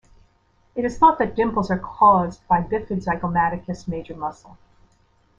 [0.73, 4.57] It is thought that dimples are caused by bifid zygomaticus major muscle.